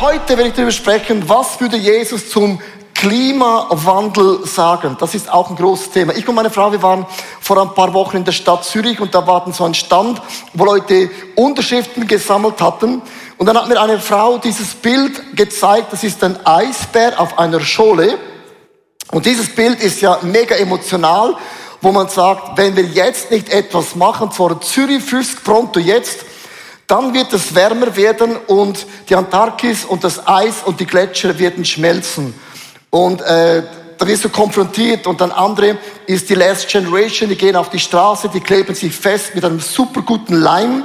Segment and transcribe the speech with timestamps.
[0.00, 2.58] Heute werde ich darüber sprechen, was würde Jesus zum
[2.94, 4.96] Klimawandel sagen.
[4.98, 6.14] Das ist auch ein großes Thema.
[6.16, 7.04] Ich und meine Frau, wir waren
[7.42, 10.22] vor ein paar Wochen in der Stadt Zürich und da war so ein Stand,
[10.54, 13.02] wo Leute Unterschriften gesammelt hatten.
[13.36, 15.92] Und dann hat mir eine Frau dieses Bild gezeigt.
[15.92, 18.18] Das ist ein Eisbär auf einer Schole.
[19.10, 21.36] Und dieses Bild ist ja mega emotional,
[21.82, 26.24] wo man sagt, wenn wir jetzt nicht etwas machen, zwar Zürich fürs pronto jetzt,
[26.90, 31.64] dann wird es wärmer werden und die Antarktis und das Eis und die Gletscher werden
[31.64, 32.34] schmelzen.
[32.90, 33.62] Und äh,
[33.96, 37.78] da wirst du konfrontiert und dann andere ist die Last Generation, die gehen auf die
[37.78, 40.82] Straße, die kleben sich fest mit einem super guten Leim.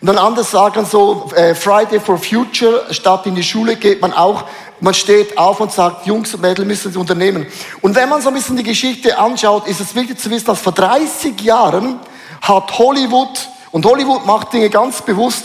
[0.00, 4.12] Und dann andere sagen so, äh, Friday for Future, statt in die Schule geht man
[4.12, 4.44] auch,
[4.80, 7.46] man steht auf und sagt, Jungs und Mädels müssen sie unternehmen.
[7.80, 10.60] Und wenn man so ein bisschen die Geschichte anschaut, ist es wichtig zu wissen, dass
[10.60, 11.98] vor 30 Jahren
[12.42, 15.44] hat Hollywood und Hollywood macht Dinge ganz bewusst.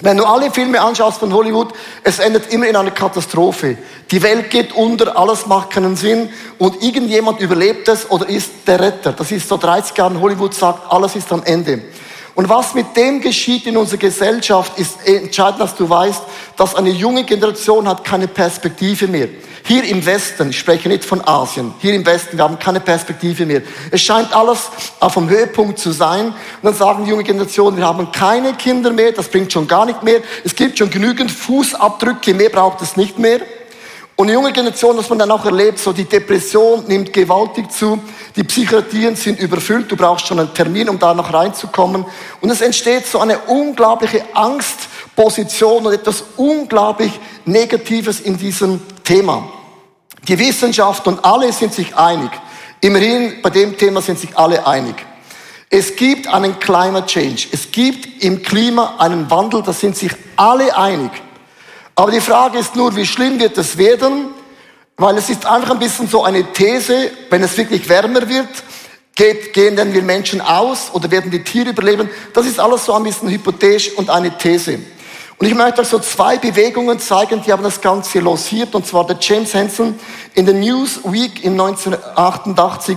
[0.00, 1.68] Wenn du alle Filme anschaust von Hollywood,
[2.02, 3.78] es endet immer in einer Katastrophe.
[4.10, 8.80] Die Welt geht unter, alles macht keinen Sinn und irgendjemand überlebt es oder ist der
[8.80, 9.12] Retter.
[9.12, 11.80] Das ist so 30 Jahre Hollywood sagt, alles ist am Ende.
[12.34, 16.22] Und was mit dem geschieht in unserer Gesellschaft, ist entscheidend, dass du weißt,
[16.56, 19.28] dass eine junge Generation hat keine Perspektive mehr.
[19.66, 23.46] Hier im Westen, ich spreche nicht von Asien, hier im Westen, wir haben keine Perspektive
[23.46, 23.62] mehr.
[23.90, 24.68] Es scheint alles
[25.00, 26.26] auf dem Höhepunkt zu sein.
[26.26, 29.86] Und dann sagen die junge Generation, wir haben keine Kinder mehr, das bringt schon gar
[29.86, 30.20] nicht mehr.
[30.44, 33.40] Es gibt schon genügend Fußabdrücke, mehr braucht es nicht mehr.
[34.16, 38.00] Und die junge Generation, was man dann auch erlebt, so die Depression nimmt gewaltig zu,
[38.36, 42.04] die Psychiatrien sind überfüllt, du brauchst schon einen Termin, um da noch reinzukommen.
[42.40, 47.10] Und es entsteht so eine unglaubliche Angstposition und etwas unglaublich
[47.44, 49.48] Negatives in diesem Thema.
[50.28, 52.30] Die Wissenschaft und alle sind sich einig.
[52.80, 54.94] Immerhin, bei dem Thema sind sich alle einig.
[55.70, 57.48] Es gibt einen Climate Change.
[57.50, 61.10] Es gibt im Klima einen Wandel, da sind sich alle einig.
[61.94, 64.34] Aber die Frage ist nur, wie schlimm wird es werden?
[64.96, 68.48] Weil es ist einfach ein bisschen so eine These, wenn es wirklich wärmer wird,
[69.14, 72.08] geht, gehen dann wir Menschen aus oder werden die Tiere überleben?
[72.32, 74.78] Das ist alles so ein bisschen hypothetisch und eine These.
[75.38, 78.74] Und ich möchte euch so zwei Bewegungen zeigen, die haben das Ganze losiert.
[78.74, 79.98] Und zwar der James Hansen
[80.34, 82.96] in der Newsweek in 1988.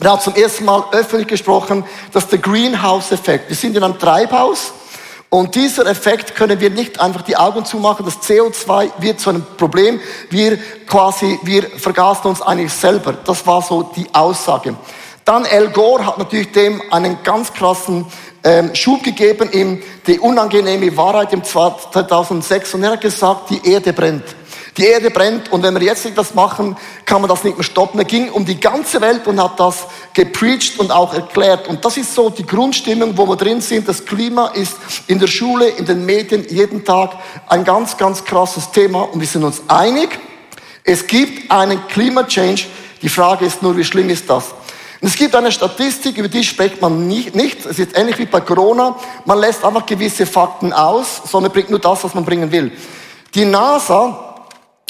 [0.00, 3.50] Er hat zum ersten Mal öffentlich gesprochen, dass der Greenhouse-Effekt.
[3.50, 4.72] Wir sind in einem Treibhaus.
[5.32, 8.04] Und dieser Effekt können wir nicht einfach die Augen zumachen.
[8.04, 9.98] Das CO2 wird zu einem Problem.
[10.28, 13.14] Wir quasi, wir vergaßen uns eigentlich selber.
[13.14, 14.76] Das war so die Aussage.
[15.24, 18.04] Dann Al Gore hat natürlich dem einen ganz krassen
[18.44, 23.94] ähm, Schub gegeben, ihm die unangenehme Wahrheit im 2006 und er hat gesagt, die Erde
[23.94, 24.24] brennt.
[24.78, 27.64] Die Erde brennt und wenn wir jetzt nicht das machen, kann man das nicht mehr
[27.64, 28.00] stoppen.
[28.00, 31.68] Er ging um die ganze Welt und hat das gepreacht und auch erklärt.
[31.68, 33.86] Und das ist so die Grundstimmung, wo wir drin sind.
[33.86, 34.74] Das Klima ist
[35.08, 37.18] in der Schule, in den Medien jeden Tag
[37.48, 40.18] ein ganz, ganz krasses Thema und wir sind uns einig.
[40.84, 42.62] Es gibt einen Klimachange.
[43.02, 44.54] Die Frage ist nur, wie schlimm ist das?
[45.02, 47.66] Und es gibt eine Statistik, über die spricht man nicht, nicht.
[47.66, 48.96] Es ist ähnlich wie bei Corona.
[49.26, 52.72] Man lässt einfach gewisse Fakten aus, sondern bringt nur das, was man bringen will.
[53.34, 54.31] Die NASA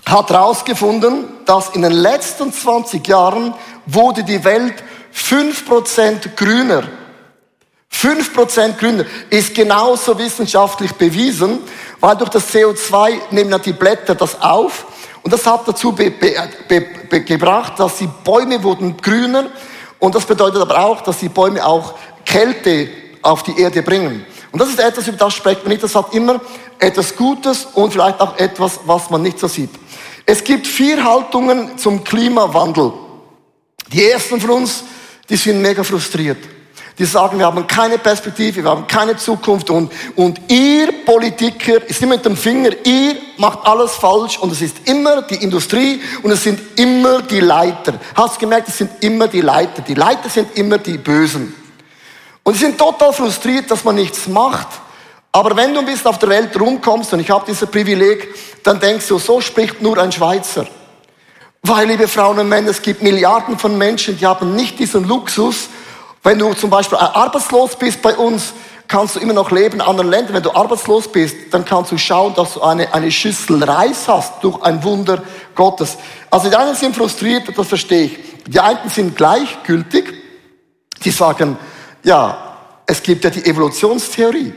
[0.06, 3.54] hat herausgefunden, dass in den letzten 20 Jahren
[3.86, 4.74] wurde die Welt
[5.14, 6.84] 5% grüner.
[7.92, 11.58] 5% grüner ist genauso wissenschaftlich bewiesen,
[12.00, 14.86] weil durch das CO2 nehmen die Blätter das auf
[15.22, 19.44] und das hat dazu gebracht, dass die Bäume wurden grüner
[19.98, 22.88] und das bedeutet aber auch, dass die Bäume auch Kälte
[23.22, 24.26] auf die Erde bringen.
[24.50, 25.82] Und das ist etwas, über das spricht man nicht.
[25.82, 26.40] Das hat immer
[26.78, 29.70] etwas Gutes und vielleicht auch etwas, was man nicht so sieht.
[30.24, 32.92] Es gibt vier Haltungen zum Klimawandel.
[33.92, 34.84] Die ersten von uns,
[35.28, 36.38] die sind mega frustriert.
[36.98, 42.02] Die sagen, wir haben keine Perspektive, wir haben keine Zukunft und, und ihr Politiker ist
[42.02, 46.30] immer mit dem Finger, ihr macht alles falsch und es ist immer die Industrie und
[46.30, 47.94] es sind immer die Leiter.
[48.14, 49.80] Hast du gemerkt, es sind immer die Leiter.
[49.82, 51.54] Die Leiter sind immer die Bösen.
[52.42, 54.68] Und sie sind total frustriert, dass man nichts macht.
[55.32, 58.78] Aber wenn du ein bisschen auf der Welt rumkommst, und ich habe dieses Privileg, dann
[58.78, 60.66] denkst du, so spricht nur ein Schweizer.
[61.62, 65.68] Weil, liebe Frauen und Männer, es gibt Milliarden von Menschen, die haben nicht diesen Luxus,
[66.22, 68.52] wenn du zum Beispiel arbeitslos bist bei uns,
[68.86, 70.34] kannst du immer noch leben in anderen Ländern.
[70.34, 74.44] Wenn du arbeitslos bist, dann kannst du schauen, dass du eine, eine Schüssel Reis hast
[74.44, 75.22] durch ein Wunder
[75.54, 75.96] Gottes.
[76.30, 78.18] Also die einen sind frustriert, das verstehe ich.
[78.46, 80.12] Die einen sind gleichgültig.
[81.02, 81.56] Die sagen,
[82.04, 82.56] ja,
[82.86, 84.52] es gibt ja die Evolutionstheorie.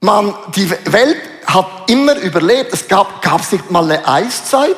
[0.00, 2.72] Man, die Welt hat immer überlebt.
[2.72, 4.76] Es gab, es nicht mal eine Eiszeit.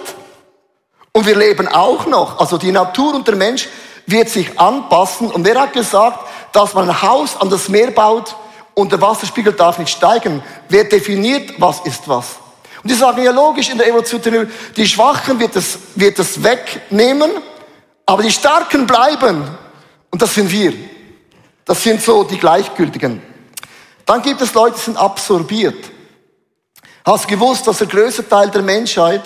[1.12, 2.38] Und wir leben auch noch.
[2.38, 3.69] Also die Natur und der Mensch
[4.06, 5.31] wird sich anpassen.
[5.31, 8.34] Und wer hat gesagt, dass man ein Haus an das Meer baut
[8.75, 10.43] und der Wasserspiegel darf nicht steigen?
[10.69, 12.37] Wer definiert, was ist was?
[12.82, 17.31] Und die sagen, ja logisch, in der Evolution, die Schwachen wird es, wird es wegnehmen,
[18.06, 19.44] aber die Starken bleiben.
[20.11, 20.72] Und das sind wir.
[21.67, 23.30] Das sind so die Gleichgültigen.
[24.10, 25.88] Dann gibt es Leute, die sind absorbiert.
[27.04, 29.22] Hast gewusst, dass der größte Teil der Menschheit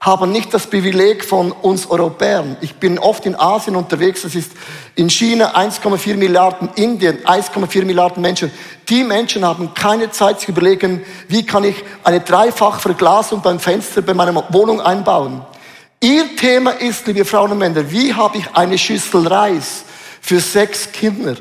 [0.00, 2.56] haben nicht das Privileg von uns Europäern.
[2.60, 4.52] Ich bin oft in Asien unterwegs, das ist
[4.94, 8.52] in China 1,4 Milliarden, Indien 1,4 Milliarden Menschen.
[8.88, 14.14] Die Menschen haben keine Zeit zu überlegen, wie kann ich eine Dreifachverglasung beim Fenster bei
[14.14, 15.44] meiner Wohnung einbauen.
[15.98, 19.82] Ihr Thema ist, liebe Frauen und Männer, wie habe ich eine Schüssel Reis
[20.20, 21.34] für sechs Kinder?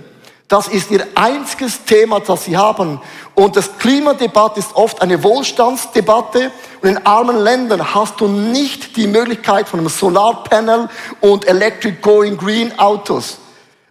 [0.49, 2.99] Das ist ihr einziges Thema, das sie haben.
[3.35, 6.51] Und das Klimadebatte ist oft eine Wohlstandsdebatte.
[6.81, 10.89] Und in armen Ländern hast du nicht die Möglichkeit von einem Solarpanel
[11.21, 13.37] und Electric Going Green Autos.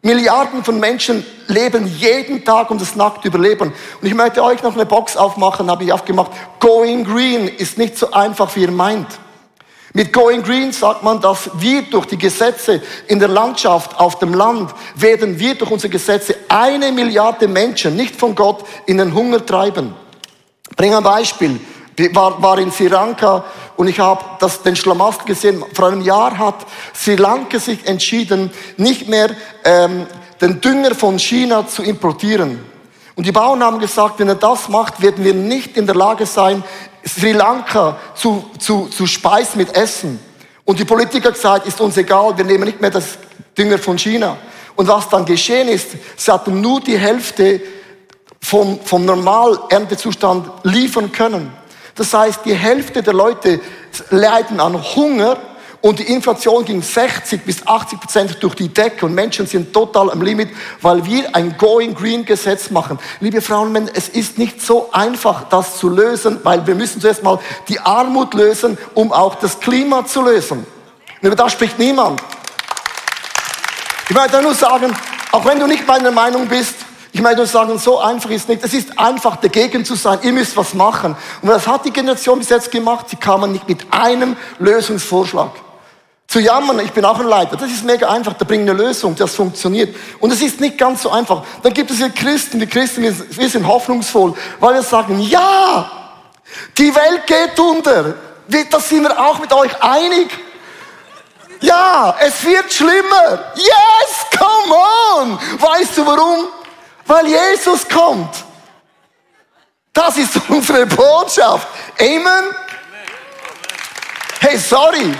[0.02, 3.72] Milliarden von Menschen leben jeden Tag um das nackte Überleben.
[4.00, 6.32] Und ich möchte euch noch eine Box aufmachen, habe ich aufgemacht.
[6.58, 9.06] Going Green ist nicht so einfach, wie ihr meint.
[9.98, 14.32] Mit Going Green sagt man, dass wir durch die Gesetze in der Landschaft, auf dem
[14.32, 19.44] Land, werden wir durch unsere Gesetze eine Milliarde Menschen nicht von Gott in den Hunger
[19.44, 19.92] treiben.
[20.76, 21.58] Bring ein Beispiel.
[21.96, 23.42] Ich war, war in Sri Lanka
[23.76, 24.22] und ich habe
[24.64, 25.64] den Schlamassel gesehen.
[25.74, 26.64] Vor einem Jahr hat
[26.94, 29.30] Sri Lanka sich entschieden, nicht mehr
[29.64, 30.06] ähm,
[30.40, 32.60] den Dünger von China zu importieren.
[33.16, 36.24] Und die Bauern haben gesagt, wenn er das macht, werden wir nicht in der Lage
[36.24, 36.62] sein,
[37.08, 40.18] Sri Lanka zu, zu, zu speisen mit Essen.
[40.64, 43.18] Und die Politiker gesagt, ist uns egal, wir nehmen nicht mehr das
[43.56, 44.36] Dünger von China.
[44.76, 47.60] Und was dann geschehen ist, sie hatten nur die Hälfte
[48.40, 51.52] vom, vom Normalerntezustand liefern können.
[51.94, 53.60] Das heißt, die Hälfte der Leute
[54.10, 55.36] leiden an Hunger
[55.80, 60.10] und die Inflation ging 60 bis 80 Prozent durch die Decke und Menschen sind total
[60.10, 60.50] am Limit,
[60.82, 62.98] weil wir ein Going Green Gesetz machen.
[63.20, 67.00] Liebe Frauen und Männer, es ist nicht so einfach, das zu lösen, weil wir müssen
[67.00, 67.38] zuerst mal
[67.68, 70.66] die Armut lösen, um auch das Klima zu lösen.
[71.20, 72.20] Und über das spricht niemand.
[74.08, 74.92] Ich möchte nur sagen,
[75.30, 76.74] auch wenn du nicht meiner Meinung bist,
[77.12, 78.64] ich möchte nur sagen, so einfach ist nicht.
[78.64, 80.18] Es ist einfach dagegen zu sein.
[80.22, 81.14] Ihr müsst was machen.
[81.40, 83.08] Und was hat die Generation bis jetzt gemacht?
[83.08, 85.50] Sie kamen nicht mit einem Lösungsvorschlag.
[86.28, 89.16] Zu jammern, ich bin auch ein Leiter, das ist mega einfach, da bringt eine Lösung,
[89.16, 89.96] das funktioniert.
[90.20, 91.42] Und es ist nicht ganz so einfach.
[91.62, 95.90] Dann gibt es hier Christen, die Christen, wir sind hoffnungsvoll, weil wir sagen, ja,
[96.76, 98.14] die Welt geht unter.
[98.70, 100.28] Das sind wir auch mit euch einig.
[101.60, 103.52] Ja, es wird schlimmer.
[103.56, 104.74] Yes, come
[105.16, 105.38] on.
[105.58, 106.48] Weißt du warum?
[107.06, 108.44] Weil Jesus kommt.
[109.94, 111.66] Das ist unsere Botschaft.
[111.98, 112.54] Amen.
[114.40, 115.14] Hey, sorry.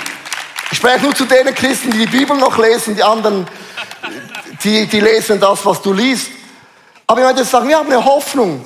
[0.71, 3.47] Ich spreche nur zu den Christen, die die Bibel noch lesen, die anderen,
[4.63, 6.31] die, die lesen das, was du liest.
[7.07, 8.63] Aber ich möchte sagen, wir haben eine Hoffnung.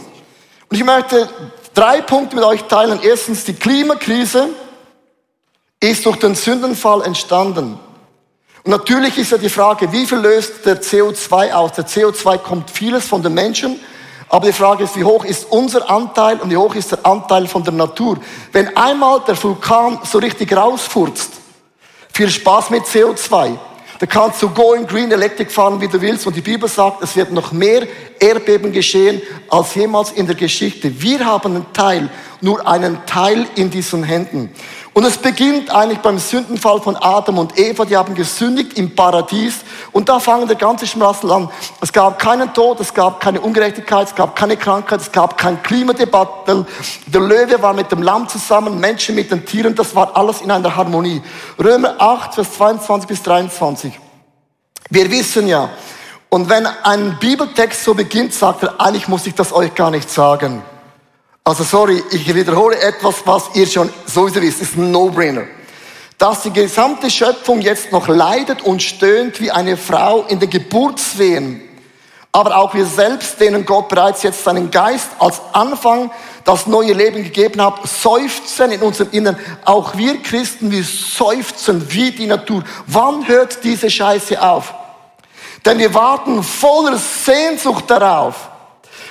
[0.69, 1.29] Und ich möchte
[1.75, 2.99] drei Punkte mit euch teilen.
[3.03, 4.49] Erstens, die Klimakrise
[5.79, 7.79] ist durch den Sündenfall entstanden.
[8.65, 11.73] Und natürlich ist ja die Frage, wie viel löst der CO2 aus?
[11.73, 13.79] Der CO2 kommt vieles von den Menschen,
[14.29, 17.47] aber die Frage ist, wie hoch ist unser Anteil und wie hoch ist der Anteil
[17.47, 18.19] von der Natur?
[18.53, 21.42] Wenn einmal der Vulkan so richtig rausfurzt,
[22.13, 23.59] viel Spaß mit CO2.
[23.99, 26.27] Da kannst du Going Green Electric fahren, wie du willst.
[26.27, 27.87] Und die Bibel sagt, es wird noch mehr
[28.19, 31.01] Erdbeben geschehen als jemals in der Geschichte.
[31.01, 34.51] Wir haben einen Teil, nur einen Teil in diesen Händen.
[34.93, 37.85] Und es beginnt eigentlich beim Sündenfall von Adam und Eva.
[37.85, 39.61] Die haben gesündigt im Paradies.
[39.93, 41.51] Und da fangen der ganze Schmassel an.
[41.83, 45.63] Es gab keinen Tod, es gab keine Ungerechtigkeit, es gab keine Krankheit, es gab kein
[45.63, 46.67] Klimadebatte.
[47.07, 49.75] Der Löwe war mit dem Lamm zusammen, Menschen mit den Tieren.
[49.75, 51.23] Das war alles in einer Harmonie.
[51.63, 54.01] Römer 8, Vers 22 bis 23.
[54.89, 55.69] Wir wissen ja,
[56.31, 60.09] und wenn ein Bibeltext so beginnt, sagt er, eigentlich muss ich das euch gar nicht
[60.09, 60.63] sagen.
[61.45, 65.43] Also sorry, ich wiederhole etwas, was ihr schon sowieso wisst, ist ein No-Brainer.
[66.23, 71.61] Dass die gesamte Schöpfung jetzt noch leidet und stöhnt wie eine Frau in den Geburtswehen.
[72.31, 76.13] Aber auch wir selbst, denen Gott bereits jetzt seinen Geist als Anfang
[76.45, 79.37] das neue Leben gegeben hat, seufzen in unserem Innern.
[79.65, 82.63] Auch wir Christen, wir seufzen wie die Natur.
[82.87, 84.73] Wann hört diese Scheiße auf?
[85.65, 88.49] Denn wir warten voller Sehnsucht darauf,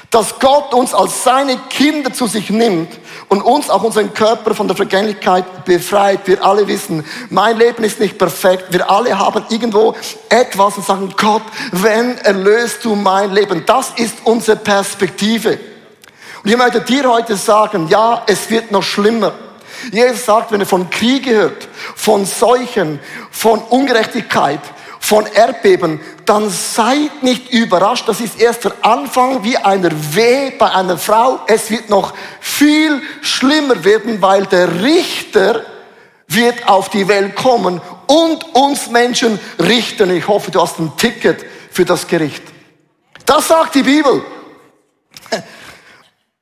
[0.09, 3.01] dass Gott uns als seine Kinder zu sich nimmt
[3.31, 6.19] und uns auch unseren Körper von der Vergänglichkeit befreit.
[6.25, 8.65] Wir alle wissen, mein Leben ist nicht perfekt.
[8.71, 9.95] Wir alle haben irgendwo
[10.27, 13.63] etwas und sagen, Gott, wenn erlöst du mein Leben?
[13.65, 15.57] Das ist unsere Perspektive.
[16.43, 19.31] Und ich möchte dir heute sagen, ja, es wird noch schlimmer.
[19.93, 22.99] Jesus sagt, wenn er von Kriege hört, von Seuchen,
[23.31, 24.59] von Ungerechtigkeit,
[25.01, 28.07] von Erdbeben, dann seid nicht überrascht.
[28.07, 31.39] Das ist erst der Anfang wie einer Weh bei einer Frau.
[31.47, 35.65] Es wird noch viel schlimmer werden, weil der Richter
[36.27, 40.15] wird auf die Welt kommen und uns Menschen richten.
[40.15, 42.43] Ich hoffe, du hast ein Ticket für das Gericht.
[43.25, 44.23] Das sagt die Bibel.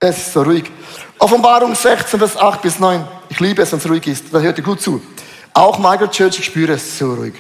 [0.02, 0.72] Es ist so ruhig.
[1.18, 3.06] Offenbarung 16, Vers 8 bis 9.
[3.28, 4.34] Ich liebe es, wenn es ruhig ist.
[4.34, 5.02] Da hört ihr gut zu.
[5.54, 7.34] Auch Michael Church, ich spüre es so ruhig.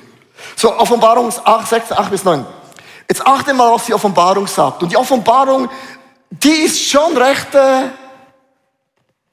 [0.55, 2.45] So, Offenbarung 8, 6, 8 bis 9.
[3.07, 4.83] Jetzt achte mal, was die Offenbarung sagt.
[4.83, 5.69] Und die Offenbarung,
[6.29, 7.89] die ist schon recht äh,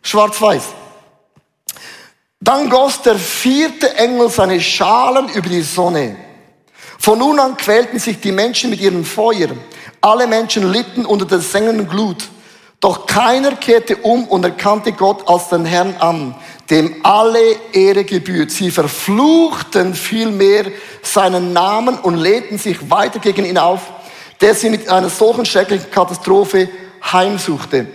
[0.02, 0.64] schwarz-weiß.
[2.40, 6.16] Dann goss der vierte Engel seine Schalen über die Sonne.
[6.98, 9.48] Von nun an quälten sich die Menschen mit ihrem Feuer.
[10.00, 12.28] Alle Menschen litten unter der sengenden Glut.
[12.80, 16.34] Doch keiner kehrte um und erkannte Gott als den Herrn an,
[16.68, 17.40] dem alle
[17.72, 18.50] Ehre gebührt.
[18.50, 20.66] Sie verfluchten vielmehr
[21.02, 23.80] seinen Namen und lehnten sich weiter gegen ihn auf,
[24.40, 26.68] der sie mit einer solchen schrecklichen Katastrophe
[27.12, 27.86] heimsuchte.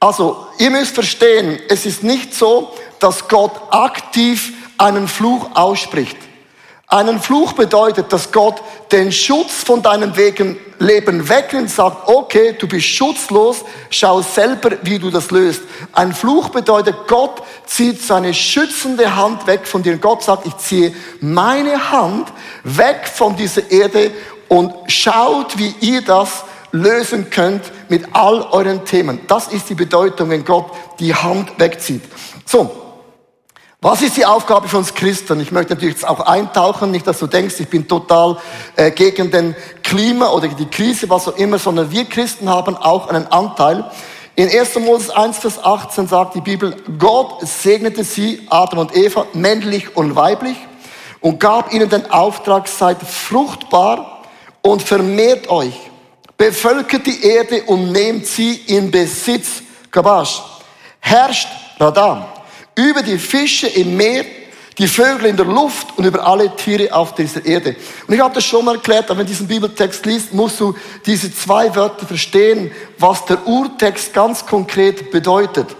[0.00, 6.16] Also, ihr müsst verstehen, es ist nicht so, dass Gott aktiv einen Fluch ausspricht.
[6.90, 12.56] Einen Fluch bedeutet, dass Gott den Schutz von deinem Wegen Leben wegnimmt und sagt, okay,
[12.58, 13.58] du bist schutzlos,
[13.90, 15.60] schau selber, wie du das löst.
[15.92, 19.98] Ein Fluch bedeutet, Gott zieht seine schützende Hand weg von dir.
[19.98, 22.32] Gott sagt, ich ziehe meine Hand
[22.64, 24.10] weg von dieser Erde
[24.48, 29.20] und schaut, wie ihr das lösen könnt mit all euren Themen.
[29.26, 32.02] Das ist die Bedeutung, wenn Gott die Hand wegzieht.
[32.46, 32.87] So,
[33.80, 35.38] was ist die Aufgabe für uns Christen?
[35.38, 38.36] Ich möchte natürlich jetzt auch eintauchen, nicht, dass du denkst, ich bin total
[38.74, 39.54] äh, gegen den
[39.84, 43.88] Klima oder die Krise, was auch immer, sondern wir Christen haben auch einen Anteil.
[44.34, 44.80] In 1.
[44.80, 50.16] Moses 1, Vers 18 sagt die Bibel, Gott segnete sie, Adam und Eva, männlich und
[50.16, 50.56] weiblich,
[51.20, 54.22] und gab ihnen den Auftrag, seid fruchtbar
[54.60, 55.74] und vermehrt euch,
[56.36, 60.42] bevölkert die Erde und nehmt sie in Besitz, Kabash,
[61.00, 62.26] herrscht, Radam,
[62.78, 64.24] über die Fische im Meer,
[64.78, 67.74] die Vögel in der Luft und über alle Tiere auf dieser Erde.
[68.06, 70.74] Und ich habe das schon mal erklärt, aber wenn du diesen Bibeltext liest, musst du
[71.04, 75.74] diese zwei Wörter verstehen, was der Urtext ganz konkret bedeutet.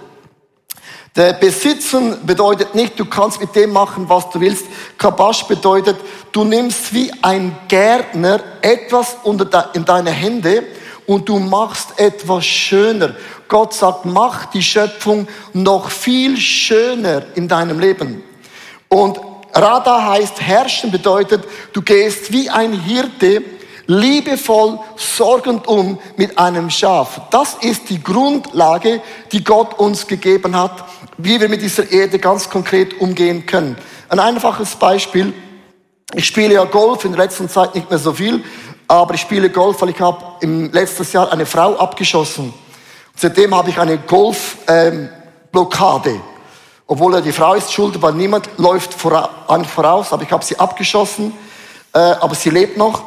[1.14, 4.66] Der Besitzen bedeutet nicht, du kannst mit dem machen, was du willst.
[4.98, 5.96] Kabash bedeutet,
[6.32, 9.16] du nimmst wie ein Gärtner etwas
[9.74, 10.64] in deine Hände
[11.06, 13.14] und du machst etwas schöner.
[13.48, 18.22] Gott sagt, mach die Schöpfung noch viel schöner in deinem Leben.
[18.88, 19.18] Und
[19.52, 23.42] Rada heißt herrschen, bedeutet, du gehst wie ein Hirte
[23.88, 27.22] liebevoll, sorgend um mit einem Schaf.
[27.30, 29.00] Das ist die Grundlage,
[29.32, 30.84] die Gott uns gegeben hat,
[31.16, 33.76] wie wir mit dieser Erde ganz konkret umgehen können.
[34.10, 35.32] Ein einfaches Beispiel.
[36.14, 38.44] Ich spiele ja Golf in der letzten Zeit nicht mehr so viel,
[38.86, 42.52] aber ich spiele Golf, weil ich habe im letzten Jahr eine Frau abgeschossen.
[43.20, 46.10] Seitdem habe ich eine Golfblockade.
[46.10, 46.20] Ähm,
[46.86, 49.28] Obwohl er die Frau ist schuld, weil niemand läuft vora,
[49.64, 51.36] voraus, aber ich habe sie abgeschossen,
[51.92, 53.02] äh, aber sie lebt noch.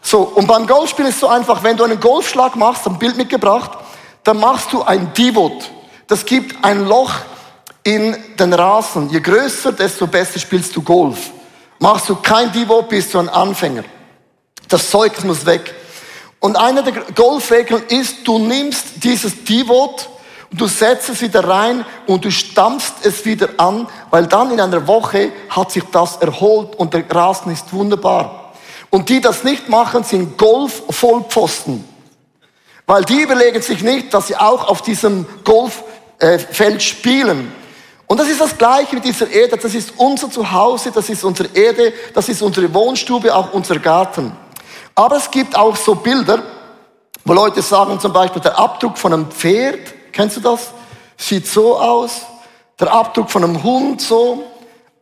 [0.00, 3.18] So, und beim Golfspielen ist es so einfach, wenn du einen Golfschlag machst, ein Bild
[3.18, 3.72] mitgebracht,
[4.24, 5.70] dann machst du ein Divot.
[6.06, 7.12] Das gibt ein Loch
[7.84, 9.10] in den Rasen.
[9.10, 11.32] Je größer, desto besser spielst du Golf.
[11.78, 13.84] Machst du kein Divot, bist du ein Anfänger.
[14.68, 15.74] Das Zeug muss weg.
[16.42, 20.08] Und eine der Golfregeln ist, du nimmst dieses Divot
[20.50, 24.60] und du setzt es wieder rein und du stampfst es wieder an, weil dann in
[24.60, 28.54] einer Woche hat sich das erholt und der Rasen ist wunderbar.
[28.90, 31.84] Und die das nicht machen, sind Golf-Vollpfosten.
[32.86, 37.52] Weil die überlegen sich nicht, dass sie auch auf diesem Golffeld spielen.
[38.08, 39.58] Und das ist das Gleiche mit dieser Erde.
[39.58, 44.32] Das ist unser Zuhause, das ist unsere Erde, das ist unsere Wohnstube, auch unser Garten.
[44.94, 46.42] Aber es gibt auch so Bilder,
[47.24, 50.72] wo Leute sagen zum Beispiel, der Abdruck von einem Pferd, kennst du das?
[51.16, 52.22] Sieht so aus.
[52.80, 54.44] Der Abdruck von einem Hund so.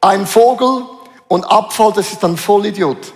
[0.01, 0.85] Ein Vogel
[1.29, 3.13] und Abfall, das ist ein Vollidiot.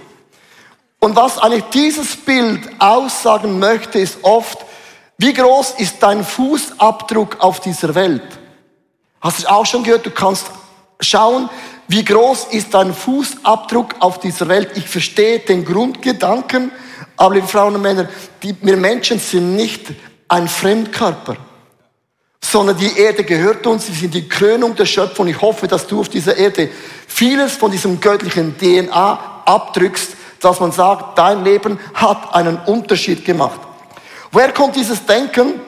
[1.00, 4.58] Und was eigentlich dieses Bild aussagen möchte, ist oft,
[5.18, 8.22] wie groß ist dein Fußabdruck auf dieser Welt?
[9.20, 10.46] Hast du auch schon gehört, du kannst
[11.00, 11.48] schauen,
[11.88, 14.70] wie groß ist dein Fußabdruck auf dieser Welt?
[14.74, 16.72] Ich verstehe den Grundgedanken,
[17.16, 18.08] aber liebe Frauen und Männer,
[18.42, 19.92] die, wir Menschen sind nicht
[20.28, 21.36] ein Fremdkörper,
[22.40, 23.88] sondern die Erde gehört uns.
[23.88, 25.26] Wir sind die Krönung der Schöpfung.
[25.28, 26.70] Ich hoffe, dass du auf dieser Erde
[27.06, 33.60] vieles von diesem göttlichen DNA abdrückst, dass man sagt, dein Leben hat einen Unterschied gemacht.
[34.32, 35.60] Woher kommt dieses Denken?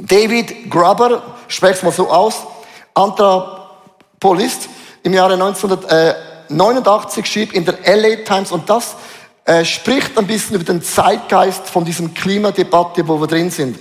[0.00, 2.46] David Grubber, sprech's mal so aus,
[2.94, 4.68] Anthropolist,
[5.02, 6.14] im Jahre 1900, äh,
[6.48, 8.96] 89 schrieb in der LA Times und das
[9.44, 13.78] äh, spricht ein bisschen über den Zeitgeist von diesem Klimadebatte, wo wir drin sind.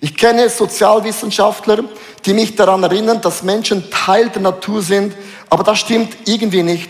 [0.00, 1.84] Ich kenne Sozialwissenschaftler,
[2.24, 5.14] die mich daran erinnern, dass Menschen Teil der Natur sind,
[5.50, 6.88] aber das stimmt irgendwie nicht.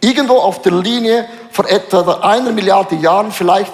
[0.00, 3.72] Irgendwo auf der Linie vor etwa einer Milliarde Jahren, vielleicht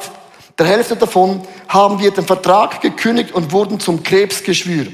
[0.58, 4.86] der Hälfte davon, haben wir den Vertrag gekündigt und wurden zum Krebsgeschwür.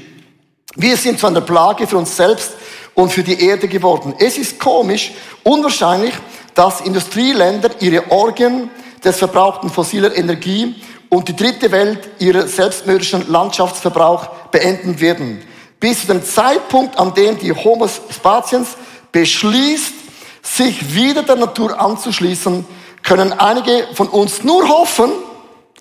[0.75, 2.51] Wir sind zu einer Plage für uns selbst
[2.95, 4.15] und für die Erde geworden.
[4.17, 5.11] Es ist komisch,
[5.43, 6.13] unwahrscheinlich,
[6.55, 8.71] dass Industrieländer ihre Orgien
[9.03, 10.75] des verbrauchten fossiler Energie
[11.09, 15.43] und die dritte Welt ihren selbstmörderischen Landschaftsverbrauch beenden werden.
[15.79, 18.69] Bis zu dem Zeitpunkt, an dem die Homo sapiens
[19.11, 19.93] beschließt,
[20.41, 22.65] sich wieder der Natur anzuschließen,
[23.03, 25.11] können einige von uns nur hoffen,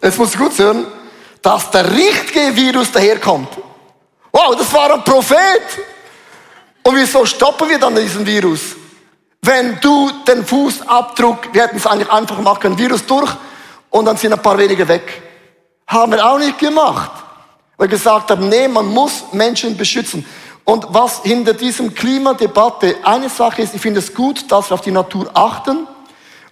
[0.00, 0.87] es muss gut hören,
[1.40, 3.49] dass der richtige Virus daherkommt.
[4.33, 5.62] Wow, das war ein Prophet.
[6.86, 8.76] Und wieso stoppen wir dann diesen Virus?
[9.40, 13.30] Wenn du den Fußabdruck, wir hätten es eigentlich einfach machen, Virus durch
[13.90, 15.22] und dann sind ein paar weniger weg.
[15.86, 17.10] Haben wir auch nicht gemacht.
[17.76, 20.24] Weil wir gesagt haben, nee, man muss Menschen beschützen.
[20.64, 24.80] Und was hinter diesem Klimadebatte eine Sache ist, ich finde es gut, dass wir auf
[24.80, 25.86] die Natur achten,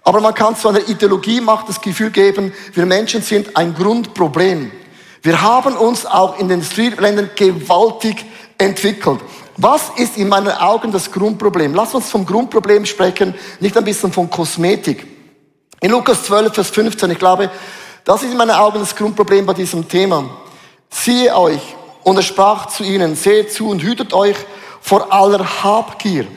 [0.03, 4.71] aber man kann zu einer Ideologie macht das Gefühl geben, wir Menschen sind ein Grundproblem.
[5.21, 8.25] Wir haben uns auch in den Industrieländern gewaltig
[8.57, 9.21] entwickelt.
[9.57, 11.75] Was ist in meinen Augen das Grundproblem?
[11.75, 15.05] Lass uns vom Grundproblem sprechen, nicht ein bisschen von Kosmetik.
[15.79, 17.51] In Lukas 12, Vers 15, ich glaube,
[18.03, 20.29] das ist in meinen Augen das Grundproblem bei diesem Thema.
[20.89, 21.61] Siehe euch,
[22.03, 24.35] und er sprach zu ihnen, seht zu und hütet euch
[24.81, 26.27] vor aller Habgier.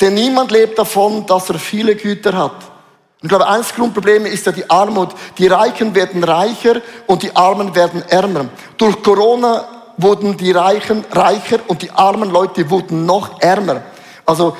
[0.00, 2.52] Denn niemand lebt davon, dass er viele Güter hat.
[2.52, 5.10] Und ich glaube, eines Grundprobleme ist ja die Armut.
[5.36, 8.48] Die Reichen werden reicher und die Armen werden ärmer.
[8.78, 13.82] Durch Corona wurden die Reichen reicher und die armen Leute wurden noch ärmer.
[14.26, 14.56] Also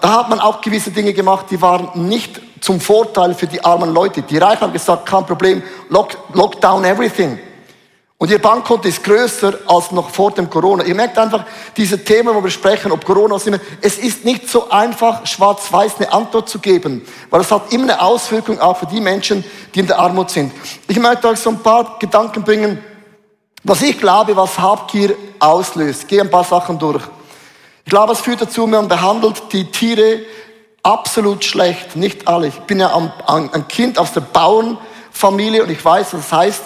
[0.00, 3.92] da hat man auch gewisse Dinge gemacht, die waren nicht zum Vorteil für die armen
[3.92, 4.22] Leute.
[4.22, 7.38] Die Reichen haben gesagt, kein Problem, lock, lock down everything.
[8.16, 10.84] Und ihr Bankkonto ist größer als noch vor dem Corona.
[10.84, 11.44] Ihr merkt einfach,
[11.76, 16.12] diese Themen, wo wir sprechen, ob Corona oder es ist nicht so einfach, schwarz-weiß eine
[16.12, 19.86] Antwort zu geben, weil es hat immer eine Auswirkung auch für die Menschen, die in
[19.86, 20.52] der Armut sind.
[20.86, 22.78] Ich möchte euch so ein paar Gedanken bringen,
[23.64, 26.06] was ich glaube, was Habgier auslöst.
[26.06, 27.02] Gehe ein paar Sachen durch.
[27.84, 30.20] Ich glaube, es führt dazu, man behandelt die Tiere
[30.82, 31.96] absolut schlecht.
[31.96, 32.48] Nicht alle.
[32.48, 32.94] Ich bin ja
[33.26, 36.62] ein Kind aus der Bauernfamilie und ich weiß, was das heißt,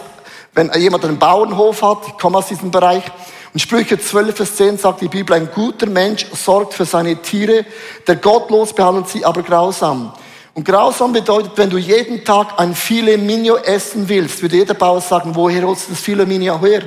[0.54, 3.04] wenn jemand einen Bauernhof hat, ich komme aus diesem Bereich,
[3.54, 7.64] und Sprüche 12, Vers 10 sagt die Bibel, ein guter Mensch sorgt für seine Tiere,
[8.06, 10.12] der gottlos behandelt sie aber grausam.
[10.58, 15.00] Und grausam bedeutet, wenn du jeden Tag ein Filet Mignon essen willst, würde jeder Bauer
[15.00, 16.82] sagen, woher holst du das Filet Mignon her?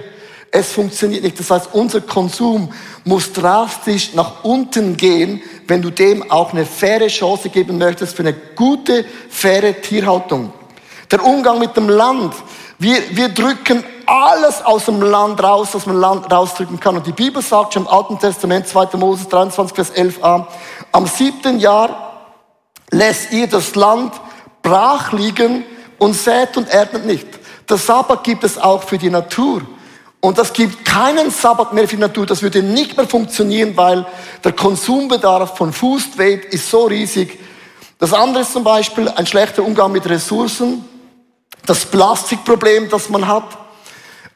[0.51, 1.39] Es funktioniert nicht.
[1.39, 2.73] Das heißt, unser Konsum
[3.05, 8.23] muss drastisch nach unten gehen, wenn du dem auch eine faire Chance geben möchtest für
[8.23, 10.51] eine gute, faire Tierhaltung.
[11.09, 12.33] Der Umgang mit dem Land.
[12.77, 16.97] Wir, wir drücken alles aus dem Land raus, was man Land rausdrücken kann.
[16.97, 18.97] Und die Bibel sagt schon im Alten Testament, 2.
[18.97, 20.45] Moses 23, Vers 11a,
[20.91, 22.10] am siebten Jahr
[22.91, 24.13] lässt ihr das Land
[24.61, 25.63] brach liegen
[25.97, 27.27] und sät und erntet nicht.
[27.65, 29.61] Das Sabbat gibt es auch für die Natur.
[30.19, 32.27] Und das gibt keinen Sabbat mehr für die Natur.
[32.27, 34.05] Das würde nicht mehr funktionieren, weil
[34.43, 37.39] der Konsumbedarf von Food Weight ist so riesig.
[37.97, 40.85] Das andere ist zum Beispiel ein schlechter Umgang mit Ressourcen
[41.65, 43.57] das Plastikproblem, das man hat.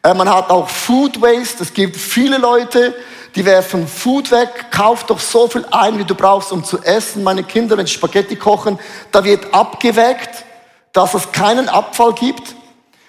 [0.03, 1.63] Äh, man hat auch Food Waste.
[1.63, 2.95] Es gibt viele Leute,
[3.35, 4.71] die werfen Food weg.
[4.71, 7.23] Kauf doch so viel ein, wie du brauchst, um zu essen.
[7.23, 8.79] Meine Kinder, wenn Spaghetti kochen,
[9.11, 10.45] da wird abgeweckt,
[10.93, 12.55] dass es keinen Abfall gibt.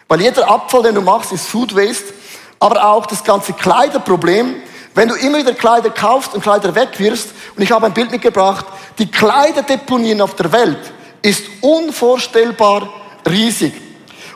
[0.09, 2.13] Weil jeder Abfall, den du machst, ist Food Waste.
[2.59, 4.57] Aber auch das ganze Kleiderproblem.
[4.95, 8.67] Wenn du immer wieder Kleider kaufst und Kleider wegwirfst, und ich habe ein Bild mitgebracht,
[8.99, 12.89] die Kleiderdeponien auf der Welt ist unvorstellbar
[13.29, 13.75] riesig.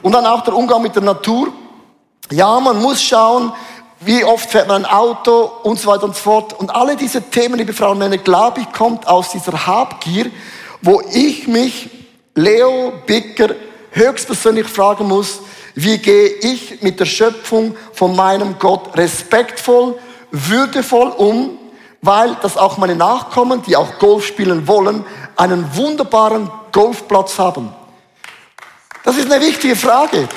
[0.02, 1.52] Und dann auch der Umgang mit der Natur.
[2.30, 3.52] Ja, man muss schauen,
[4.00, 6.54] wie oft fährt man ein Auto und so weiter und so fort.
[6.54, 10.30] Und alle diese Themen, liebe Frauen und Männer, glaube ich, kommt aus dieser Habgier,
[10.80, 11.90] wo ich mich,
[12.34, 13.54] Leo Bicker,
[13.92, 15.40] höchstpersönlich fragen muss,
[15.74, 19.98] wie gehe ich mit der Schöpfung von meinem Gott respektvoll,
[20.30, 21.58] würdevoll um,
[22.00, 25.04] weil das auch meine Nachkommen, die auch Golf spielen wollen,
[25.36, 27.74] einen wunderbaren Golfplatz haben.
[29.04, 30.28] Das ist eine wichtige Frage.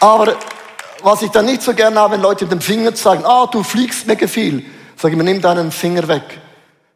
[0.00, 0.36] Aber
[1.06, 3.62] was ich dann nicht so gerne habe, wenn Leute mit dem Finger sagen, ah, du
[3.62, 4.64] fliegst mega viel.
[4.96, 6.40] Sag ich mir, nimm deinen Finger weg.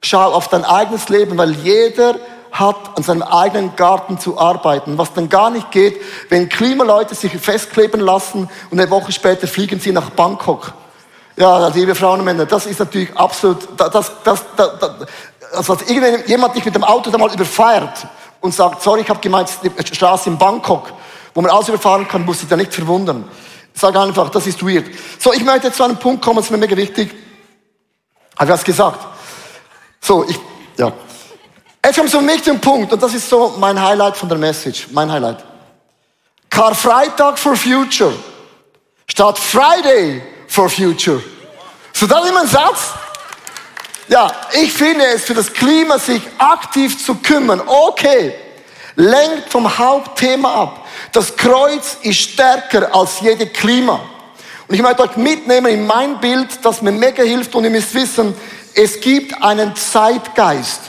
[0.03, 2.17] Schau auf dein eigenes Leben, weil jeder
[2.51, 4.99] hat an seinem eigenen Garten zu arbeiten.
[4.99, 9.79] Was dann gar nicht geht, wenn Klimaleute sich festkleben lassen und eine Woche später fliegen
[9.79, 10.73] sie nach Bangkok.
[11.37, 14.91] Ja, liebe Frauen und Männer, das ist natürlich absolut, das, das, das, das
[15.53, 18.09] also dass irgendjemand dich mit dem Auto da mal überfährt
[18.41, 20.93] und sagt, sorry, ich habe gemeint, die Straße in Bangkok,
[21.33, 23.29] wo man alles überfahren kann, muss sich da nicht verwundern.
[23.81, 24.85] Sag einfach, das ist weird.
[25.19, 27.15] So, ich möchte jetzt zu einem Punkt kommen, das ist mir mega wichtig.
[28.37, 29.07] Habe ich was gesagt?
[30.03, 30.39] So, ich,
[30.77, 30.93] ja.
[31.83, 34.89] Jetzt kommt so ein wichtiger Punkt und das ist so mein Highlight von der Message,
[34.91, 35.43] mein Highlight.
[36.51, 38.13] Karfreitag for Future
[39.07, 41.23] statt Friday for Future.
[41.95, 42.93] So, das ist immer ein Satz.
[44.09, 48.35] Ja, ich finde es für das Klima, sich aktiv zu kümmern, okay,
[48.97, 50.87] lenkt vom Hauptthema ab.
[51.13, 54.01] Das Kreuz ist stärker als jede Klima.
[54.69, 57.95] Und ich möchte euch mitnehmen in mein Bild, das mir mega hilft und ihr müsst
[57.95, 58.35] wissen,
[58.75, 60.81] es gibt einen Zeitgeist.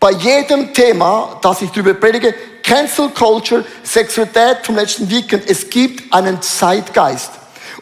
[0.00, 6.12] Bei jedem Thema, das ich darüber predige, Cancel Culture, Sexualität vom letzten Weekend, es gibt
[6.12, 7.30] einen Zeitgeist.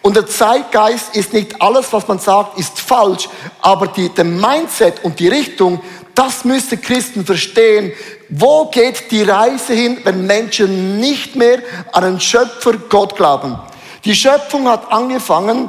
[0.03, 3.29] Und der Zeitgeist ist nicht alles, was man sagt, ist falsch,
[3.63, 5.81] aber die, der Mindset und die Richtung,
[6.15, 7.93] das müsste Christen verstehen.
[8.29, 11.59] Wo geht die Reise hin, wenn Menschen nicht mehr
[11.93, 13.59] an einen Schöpfer Gott glauben?
[14.05, 15.69] Die Schöpfung hat angefangen,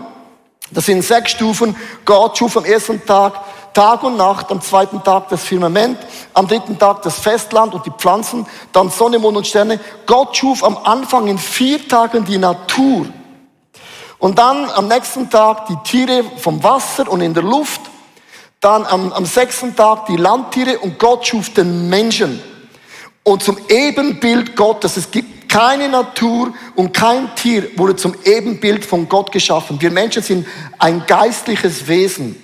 [0.72, 1.76] das sind sechs Stufen.
[2.06, 3.42] Gott schuf am ersten Tag
[3.76, 5.98] Tag und Nacht, am zweiten Tag das Firmament,
[6.34, 9.82] am dritten Tag das Festland und die Pflanzen, dann Sonne, Mond und Sterne.
[10.06, 13.08] Gott schuf am Anfang in vier Tagen die Natur.
[14.18, 17.82] Und dann am nächsten Tag die Tiere vom Wasser und in der Luft.
[18.66, 22.42] Dann am, am sechsten Tag die Landtiere und Gott schuf den Menschen.
[23.22, 24.98] Und zum Ebenbild Gottes.
[24.98, 29.80] Es gibt keine Natur und kein Tier wurde zum Ebenbild von Gott geschaffen.
[29.80, 30.48] Wir Menschen sind
[30.80, 32.42] ein geistliches Wesen.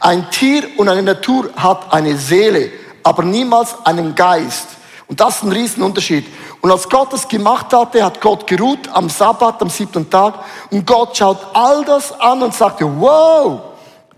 [0.00, 2.70] Ein Tier und eine Natur hat eine Seele,
[3.02, 4.68] aber niemals einen Geist.
[5.06, 6.24] Und das ist ein Riesenunterschied.
[6.62, 10.32] Und als Gott das gemacht hatte, hat Gott geruht am Sabbat, am siebten Tag.
[10.70, 13.67] Und Gott schaut all das an und sagte, wow,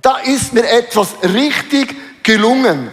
[0.03, 2.93] da ist mir etwas richtig gelungen.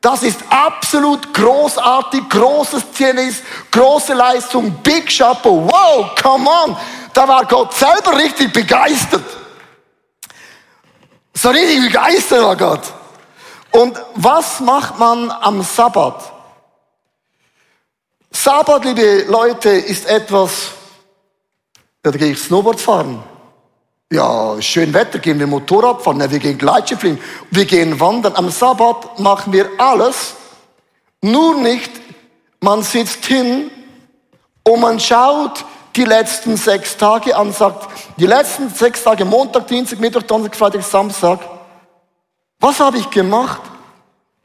[0.00, 6.76] Das ist absolut großartig, großes Tennis, große Leistung, Big Chapeau, wow, come on.
[7.12, 9.24] Da war Gott selber richtig begeistert.
[11.34, 12.82] So richtig begeistert war Gott.
[13.72, 16.32] Und was macht man am Sabbat?
[18.30, 20.70] Sabbat, liebe Leute, ist etwas,
[22.02, 23.22] da gehe ich Snowboard fahren.
[24.12, 27.16] Ja, schön Wetter, gehen wir Motorrad fahren, ja, wir gehen Gleitschirm
[27.48, 28.34] wir gehen wandern.
[28.34, 30.34] Am Sabbat machen wir alles,
[31.22, 31.92] nur nicht,
[32.60, 33.70] man sitzt hin
[34.64, 40.00] und man schaut die letzten sechs Tage an, sagt, die letzten sechs Tage, Montag, Dienstag,
[40.00, 41.38] Mittwoch, Donnerstag, Freitag, Samstag,
[42.58, 43.60] was habe ich gemacht?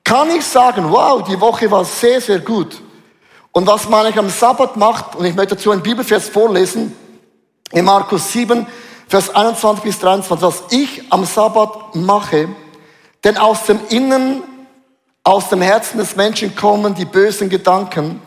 [0.03, 2.83] Kann ich sagen, wow, die Woche war sehr, sehr gut.
[3.51, 6.95] Und was man am Sabbat macht, und ich möchte dazu ein Bibelvers vorlesen,
[7.71, 8.67] in Markus 7,
[9.07, 12.49] Vers 21 bis 23, was ich am Sabbat mache,
[13.23, 14.43] denn aus dem Innen,
[15.23, 18.21] aus dem Herzen des Menschen kommen die bösen Gedanken,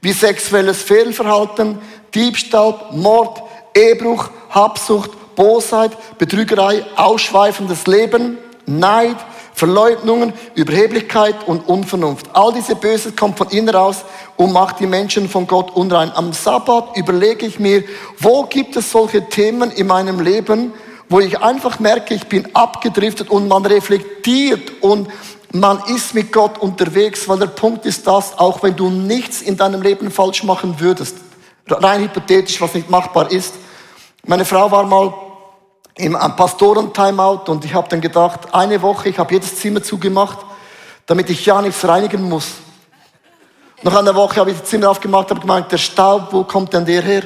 [0.00, 1.78] wie sexuelles Fehlverhalten,
[2.14, 3.42] Diebstahl, Mord,
[3.74, 9.16] Ehebruch, Habsucht, Bosheit, Betrügerei, ausschweifendes Leben, Neid,
[9.56, 12.26] Verleugnungen, Überheblichkeit und Unvernunft.
[12.34, 14.04] All diese Böses kommt von innen raus
[14.36, 16.12] und macht die Menschen von Gott unrein.
[16.14, 17.82] Am Sabbat überlege ich mir,
[18.18, 20.74] wo gibt es solche Themen in meinem Leben,
[21.08, 25.08] wo ich einfach merke, ich bin abgedriftet und man reflektiert und
[25.52, 29.56] man ist mit Gott unterwegs, weil der Punkt ist das, auch wenn du nichts in
[29.56, 31.16] deinem Leben falsch machen würdest,
[31.66, 33.54] rein hypothetisch, was nicht machbar ist.
[34.26, 35.14] Meine Frau war mal
[35.96, 40.38] im Pastoren-Timeout und ich habe dann gedacht, eine Woche, ich habe jedes Zimmer zugemacht,
[41.06, 42.48] damit ich ja nichts reinigen muss.
[43.82, 46.84] Nach einer Woche habe ich das Zimmer aufgemacht, habe gemeint, der Staub, wo kommt denn
[46.84, 47.22] der her?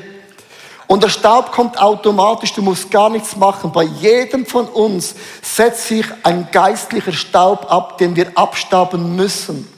[0.86, 3.70] Und der Staub kommt automatisch, du musst gar nichts machen.
[3.70, 9.68] Bei jedem von uns setzt sich ein geistlicher Staub ab, den wir abstauben müssen.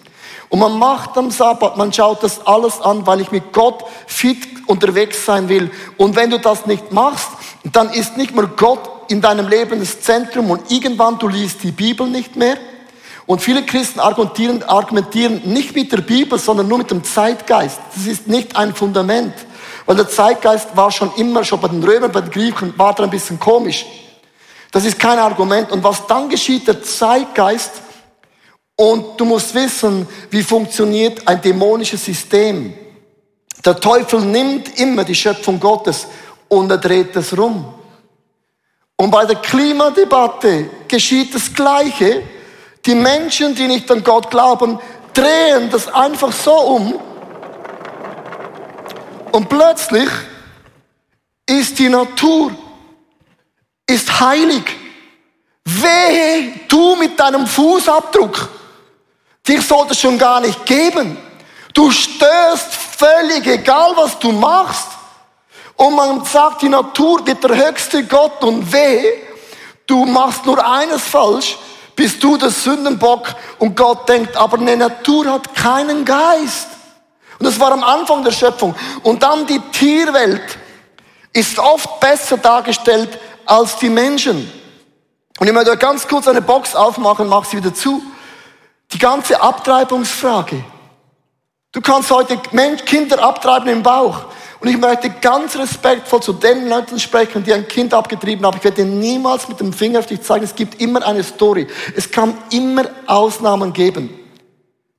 [0.49, 4.39] Und man macht am Sabbat, man schaut das alles an, weil ich mit Gott fit
[4.67, 5.71] unterwegs sein will.
[5.97, 7.29] Und wenn du das nicht machst,
[7.65, 11.71] dann ist nicht mehr Gott in deinem Leben das Zentrum und irgendwann du liest die
[11.71, 12.57] Bibel nicht mehr.
[13.27, 17.79] Und viele Christen argumentieren, argumentieren nicht mit der Bibel, sondern nur mit dem Zeitgeist.
[17.95, 19.35] Das ist nicht ein Fundament.
[19.87, 23.05] Weil der Zeitgeist war schon immer, schon bei den Römern, bei den Griechen, war da
[23.05, 23.87] ein bisschen komisch.
[24.73, 25.71] Das ist kein Argument.
[25.71, 27.71] Und was dann geschieht, der Zeitgeist
[28.75, 32.73] und du musst wissen, wie funktioniert ein dämonisches System.
[33.65, 36.09] Der Teufel nimmt immer die Schöpfung Gottes
[36.53, 37.73] und er dreht es rum.
[38.97, 42.23] Und bei der Klimadebatte geschieht das Gleiche.
[42.85, 44.79] Die Menschen, die nicht an Gott glauben,
[45.15, 47.01] drehen das einfach so um.
[49.33, 50.11] Und plötzlich
[51.47, 52.53] ist die Natur,
[53.87, 54.77] ist heilig.
[55.65, 58.51] Wehe du mit deinem Fußabdruck
[59.49, 61.17] Dich sollte es schon gar nicht geben.
[61.73, 65.02] Du störst völlig, egal was du machst.
[65.83, 69.03] Und man sagt, die Natur wird der höchste Gott und weh,
[69.85, 71.59] du machst nur eines falsch,
[71.97, 76.69] bist du der Sündenbock und Gott denkt, aber eine Natur hat keinen Geist.
[77.41, 78.77] Und das war am Anfang der Schöpfung.
[79.03, 80.57] Und dann die Tierwelt
[81.33, 84.53] ist oft besser dargestellt als die Menschen.
[85.41, 88.01] Und ich möchte ganz kurz eine Box aufmachen, mach sie wieder zu.
[88.93, 90.63] Die ganze Abtreibungsfrage.
[91.73, 92.37] Du kannst heute
[92.87, 94.27] Kinder abtreiben im Bauch.
[94.63, 98.57] Und ich möchte ganz respektvoll zu den Leuten sprechen, die ein Kind abgetrieben haben.
[98.59, 100.45] Ich werde niemals mit dem Finger auf dich zeigen.
[100.45, 101.67] Es gibt immer eine Story.
[101.97, 104.09] Es kann immer Ausnahmen geben.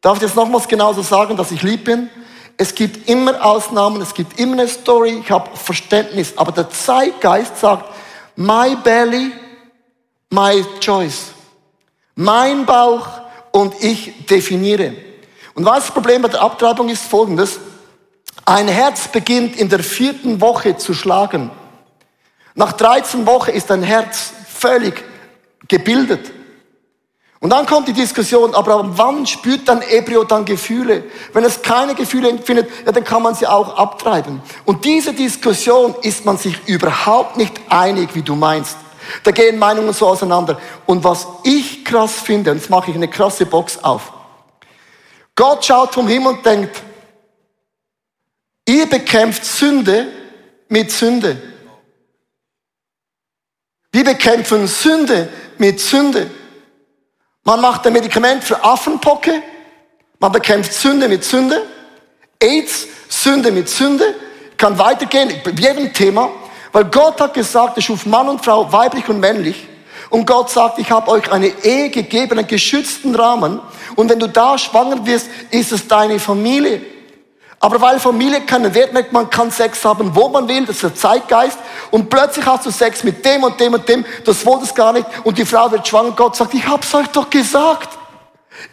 [0.02, 2.10] Darf ich jetzt nochmals genauso sagen, dass ich lieb bin?
[2.58, 6.34] Es gibt immer Ausnahmen, es gibt immer eine Story, ich habe Verständnis.
[6.36, 7.86] Aber der Zeitgeist sagt,
[8.36, 9.32] my belly,
[10.30, 11.28] my choice.
[12.16, 13.08] Mein Bauch
[13.52, 14.94] und ich definiere.
[15.54, 17.60] Und was das Problem bei der Abtreibung ist folgendes.
[18.46, 21.50] Ein Herz beginnt in der vierten Woche zu schlagen.
[22.56, 25.04] Nach 13 Wochen ist ein Herz völlig
[25.68, 26.32] gebildet.
[27.40, 31.04] Und dann kommt die Diskussion, aber wann spürt dann Embryo dann Gefühle?
[31.34, 34.42] Wenn es keine Gefühle empfindet, ja, dann kann man sie auch abtreiben.
[34.64, 38.78] Und diese Diskussion ist man sich überhaupt nicht einig, wie du meinst.
[39.24, 40.58] Da gehen Meinungen so auseinander.
[40.86, 44.14] Und was ich krass finde, und jetzt mache ich eine krasse Box auf.
[45.36, 46.82] Gott schaut vom Himmel und denkt,
[48.68, 50.08] ihr bekämpft Sünde
[50.70, 51.42] mit Sünde.
[53.92, 56.30] Wir bekämpfen Sünde mit Sünde.
[57.44, 59.44] Man macht ein Medikament für Affenpocke,
[60.20, 61.62] man bekämpft Sünde mit Sünde,
[62.42, 64.16] AIDS, Sünde mit Sünde,
[64.58, 66.32] kann weitergehen, bei jedem Thema,
[66.72, 69.68] weil Gott hat gesagt, er schuf Mann und Frau, weiblich und männlich.
[70.10, 73.60] Und Gott sagt, ich habe euch eine Ehe gegeben, einen geschützten Rahmen.
[73.96, 76.82] Und wenn du da schwanger wirst, ist es deine Familie.
[77.64, 80.84] Aber weil Familie keinen Wert merkt, man kann Sex haben, wo man will, das ist
[80.84, 81.58] der Zeitgeist.
[81.92, 85.08] Und plötzlich hast du Sex mit dem und dem und dem, das wolltest gar nicht.
[85.24, 87.88] Und die Frau wird schwanger, Gott sagt, ich hab's euch doch gesagt.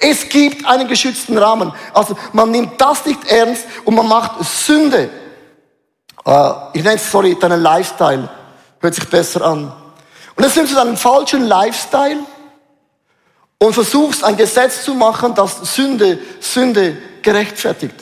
[0.00, 1.72] Es gibt einen geschützten Rahmen.
[1.94, 5.08] Also man nimmt das nicht ernst und man macht Sünde.
[6.26, 8.28] Uh, ich nenne es, sorry, deinen Lifestyle.
[8.80, 9.72] Hört sich besser an.
[10.34, 12.18] Und jetzt nimmst du deinen falschen Lifestyle
[13.58, 17.94] und versuchst ein Gesetz zu machen, das Sünde, Sünde gerechtfertigt.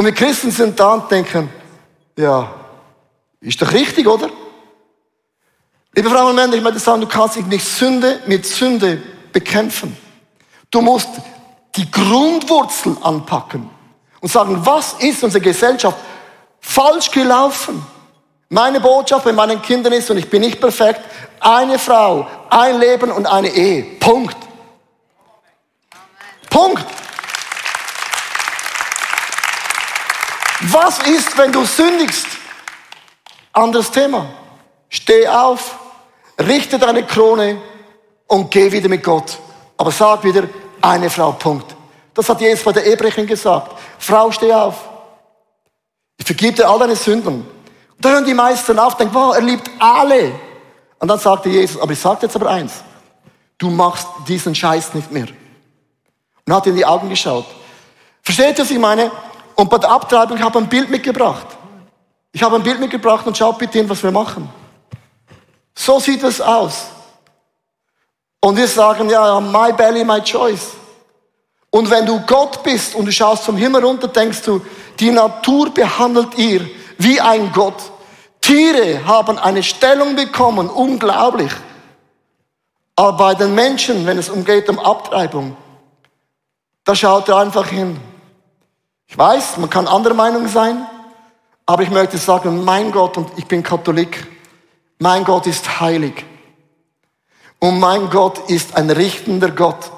[0.00, 1.50] Und wir Christen sind da und denken,
[2.16, 2.50] ja,
[3.42, 4.30] ist doch richtig, oder?
[5.94, 9.94] Liebe Frauen und Männer, ich möchte sagen, du kannst nicht Sünde mit Sünde bekämpfen.
[10.70, 11.10] Du musst
[11.76, 13.68] die Grundwurzel anpacken
[14.22, 15.98] und sagen, was ist unsere Gesellschaft
[16.60, 17.84] falsch gelaufen?
[18.48, 21.02] Meine Botschaft bei meinen Kindern ist, und ich bin nicht perfekt,
[21.40, 23.82] eine Frau, ein Leben und eine Ehe.
[24.00, 24.38] Punkt.
[26.48, 26.86] Punkt.
[30.72, 32.26] Was ist, wenn du sündigst?
[33.52, 34.26] Anderes Thema.
[34.88, 35.76] Steh auf,
[36.38, 37.60] richte deine Krone
[38.28, 39.36] und geh wieder mit Gott.
[39.76, 40.44] Aber sag wieder,
[40.80, 41.74] eine Frau, Punkt.
[42.14, 43.76] Das hat Jesus bei der Ehebrecherin gesagt.
[43.98, 44.76] Frau, steh auf.
[46.16, 47.46] Ich vergib dir all deine Sünden.
[47.96, 50.32] Und da hören die meisten auf, denken, wow, er liebt alle.
[51.00, 52.74] Und dann sagte Jesus, aber ich sag jetzt aber eins.
[53.58, 55.26] Du machst diesen Scheiß nicht mehr.
[56.46, 57.46] Und hat in die Augen geschaut.
[58.22, 59.10] Versteht ihr, was ich meine?
[59.54, 61.46] Und bei der Abtreibung habe ich ein Bild mitgebracht.
[62.32, 64.48] Ich habe ein Bild mitgebracht und schaut bitte hin, was wir machen.
[65.74, 66.86] So sieht es aus.
[68.40, 70.68] Und wir sagen, ja, my belly, my choice.
[71.70, 74.60] Und wenn du Gott bist und du schaust vom Himmel runter, denkst du,
[74.98, 77.80] die Natur behandelt ihr wie ein Gott.
[78.40, 81.52] Tiere haben eine Stellung bekommen, unglaublich.
[82.96, 85.56] Aber bei den Menschen, wenn es umgeht um Abtreibung,
[86.84, 88.00] da schaut er einfach hin.
[89.10, 90.86] Ich weiß, man kann anderer Meinung sein,
[91.66, 94.24] aber ich möchte sagen, mein Gott, und ich bin Katholik,
[95.00, 96.24] mein Gott ist heilig.
[97.58, 99.90] Und mein Gott ist ein richtender Gott.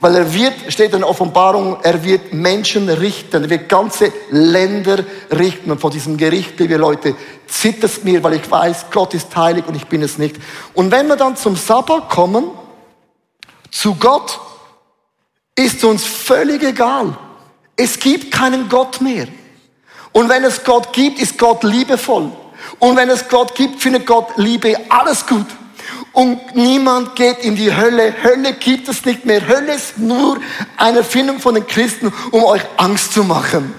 [0.00, 5.04] Weil er wird, steht in der Offenbarung, er wird Menschen richten, er wird ganze Länder
[5.30, 5.70] richten.
[5.70, 9.74] Und vor diesem Gericht, liebe Leute, zittert mir, weil ich weiß, Gott ist heilig und
[9.74, 10.36] ich bin es nicht.
[10.72, 12.50] Und wenn wir dann zum Sabbat kommen,
[13.70, 14.40] zu Gott,
[15.54, 17.18] ist uns völlig egal.
[17.82, 19.26] Es gibt keinen Gott mehr.
[20.12, 22.30] Und wenn es Gott gibt, ist Gott liebevoll.
[22.78, 25.46] Und wenn es Gott gibt, findet Gott Liebe alles gut.
[26.12, 28.14] Und niemand geht in die Hölle.
[28.22, 29.48] Hölle gibt es nicht mehr.
[29.48, 30.38] Hölle ist nur
[30.76, 33.74] eine Erfindung von den Christen, um euch Angst zu machen.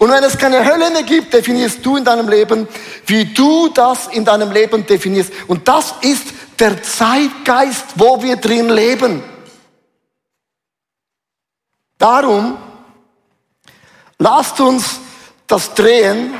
[0.00, 2.66] Und wenn es keine Hölle mehr gibt, definierst du in deinem Leben,
[3.06, 5.32] wie du das in deinem Leben definierst.
[5.46, 6.24] Und das ist
[6.58, 9.22] der Zeitgeist, wo wir drin leben.
[11.96, 12.58] Darum
[14.24, 15.00] lasst uns
[15.46, 16.32] das drehen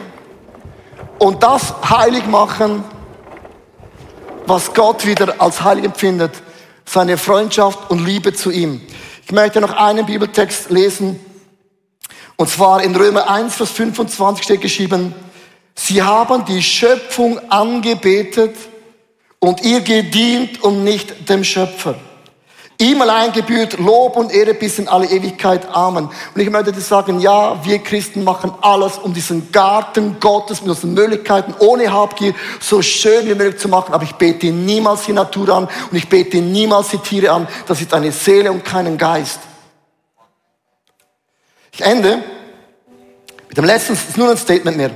[1.19, 2.83] und das heilig machen,
[4.47, 6.33] was Gott wieder als heilig empfindet,
[6.87, 8.81] seine Freundschaft und Liebe zu ihm.
[9.27, 11.21] Ich möchte noch einen Bibeltext lesen,
[12.37, 15.15] und zwar in Römer 1, Vers 25 steht geschrieben,
[15.75, 18.57] sie haben die Schöpfung angebetet
[19.39, 21.97] und ihr gedient und nicht dem Schöpfer.
[22.85, 25.67] Ihm allein gebührt Lob und Ehre bis in alle Ewigkeit.
[25.71, 26.11] Amen.
[26.35, 30.69] Und ich möchte dir sagen, ja, wir Christen machen alles, um diesen Garten Gottes mit
[30.69, 33.95] unseren Möglichkeiten ohne Habgier so schön wie möglich zu machen.
[33.95, 37.49] Aber ich bete niemals die Natur an und ich bete niemals die Tiere an.
[37.67, 39.41] Das ist eine Seele und keinen Geist.
[41.73, 42.23] Ich ende
[43.49, 44.91] mit dem letzten, ist nur ein Statement mehr.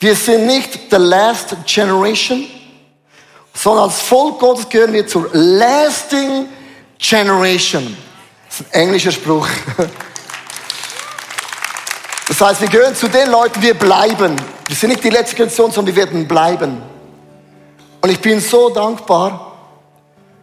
[0.00, 2.44] Wir sind nicht the last generation,
[3.54, 6.65] sondern als Volk Gottes gehören wir zur lasting Generation.
[8.48, 9.48] Das ist ein englischer Spruch.
[12.28, 14.36] Das heißt, wir gehören zu den Leuten, wir bleiben.
[14.66, 16.82] Wir sind nicht die letzte Generation, sondern wir werden bleiben.
[18.00, 19.52] Und ich bin so dankbar.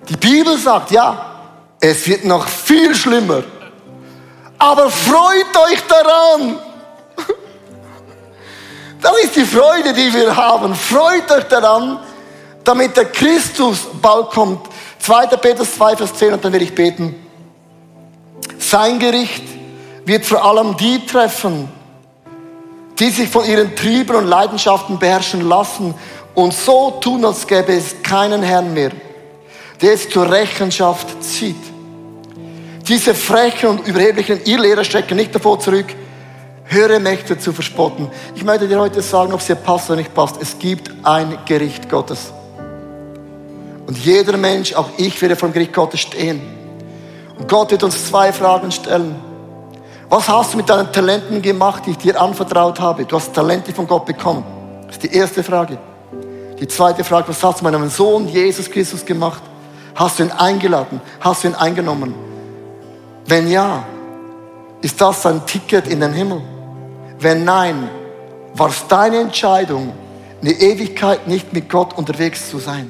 [0.08, 1.42] Die Bibel sagt, ja,
[1.80, 3.44] es wird noch viel schlimmer.
[4.58, 6.60] Aber freut euch daran.
[9.02, 10.74] Das ist die Freude, die wir haben.
[10.74, 12.00] Freut euch daran,
[12.64, 14.70] damit der Christus bald kommt.
[15.04, 15.28] 2.
[15.36, 17.14] Petrus 2, Vers 10 und dann werde ich beten.
[18.58, 19.44] Sein Gericht
[20.06, 21.68] wird vor allem die treffen,
[22.98, 25.94] die sich von ihren Trieben und Leidenschaften beherrschen lassen
[26.36, 28.92] und so tun, als gäbe es keinen Herrn mehr,
[29.82, 31.62] der es zur Rechenschaft zieht.
[32.88, 35.88] Diese frechen und überheblichen Irrlehrer strecken nicht davor zurück,
[36.64, 38.08] höhere Mächte zu verspotten.
[38.36, 40.42] Ich möchte dir heute sagen, ob es dir passt oder nicht passt.
[40.42, 42.32] Es gibt ein Gericht Gottes.
[43.94, 46.42] Und jeder Mensch, auch ich, werde vor dem Gericht Gottes stehen.
[47.38, 49.14] Und Gott wird uns zwei Fragen stellen.
[50.10, 53.06] Was hast du mit deinen Talenten gemacht, die ich dir anvertraut habe?
[53.06, 54.44] Du hast Talente von Gott bekommen.
[54.88, 55.78] Das ist die erste Frage.
[56.60, 59.44] Die zweite Frage, was hast du mit deinem Sohn Jesus Christus gemacht?
[59.94, 61.00] Hast du ihn eingeladen?
[61.20, 62.16] Hast du ihn eingenommen?
[63.28, 63.86] Wenn ja,
[64.82, 66.42] ist das ein Ticket in den Himmel?
[67.20, 67.92] Wenn nein,
[68.56, 69.94] war es deine Entscheidung,
[70.42, 72.90] eine Ewigkeit nicht mit Gott unterwegs zu sein?